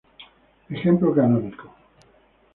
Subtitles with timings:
[0.71, 1.67] Ejemplo canónico.